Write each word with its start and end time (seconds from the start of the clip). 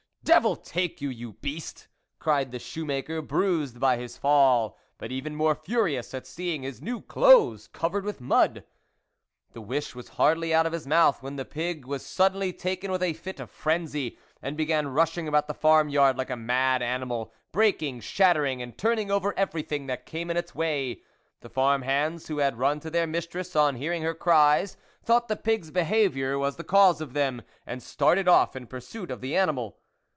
"Devil 0.41 0.55
take 0.55 1.01
you, 1.01 1.09
you 1.09 1.33
beast!" 1.33 1.87
cried 2.19 2.51
the 2.51 2.59
shoe 2.59 2.85
maker, 2.85 3.21
bruised 3.21 3.79
by 3.81 3.97
his 3.97 4.17
fall, 4.17 4.77
but 4.99 5.11
even 5.11 5.35
more 5.35 5.55
furious 5.55 6.13
at 6.13 6.25
seeing 6.27 6.61
his 6.63 6.81
new 6.81 7.01
clothes 7.01 7.67
covered 7.67 8.05
with 8.05 8.21
mud. 8.21 8.63
The 9.51 9.59
wish 9.59 9.93
was 9.93 10.09
hardly 10.09 10.53
out 10.53 10.65
of 10.67 10.71
his 10.73 10.87
mouth, 10.87 11.21
when 11.21 11.35
the 11.35 11.43
pig 11.43 11.85
was 11.85 12.05
suddenly 12.05 12.53
taken 12.53 12.91
with 12.91 13.03
a 13.03 13.11
fit 13.13 13.39
of 13.41 13.49
frenzy, 13.49 14.17
and 14.41 14.55
began 14.55 14.89
rushing 14.93 15.27
about 15.27 15.47
the 15.47 15.53
farm 15.53 15.89
yard 15.89 16.17
like 16.17 16.29
a 16.29 16.37
mad 16.37 16.81
animal, 16.81 17.33
breaking, 17.51 17.99
shattering, 17.99 18.61
and 18.61 18.77
turning 18.77 19.11
over 19.11 19.37
everything 19.37 19.87
that 19.87 20.05
came 20.05 20.29
in 20.29 20.37
its 20.37 20.55
way. 20.55 21.01
The 21.41 21.49
farm 21.49 21.81
hands, 21.81 22.27
who 22.27 22.37
had 22.37 22.59
run 22.59 22.79
to 22.81 22.89
their 22.91 23.07
mistress 23.07 23.53
on 23.55 23.75
hearing 23.75 24.03
her 24.03 24.13
cries, 24.15 24.77
thought 25.03 25.27
the 25.27 25.35
pig's 25.35 25.71
behaviour 25.71 26.37
was 26.39 26.55
the 26.55 26.63
cause 26.63 27.01
of 27.01 27.13
them 27.13 27.41
and 27.65 27.83
started 27.83 28.29
off 28.29 28.55
in 28.55 28.67
pursuit 28.67 29.11
of 29.11 29.19
the 29.19 29.35
animal. 29.35 29.79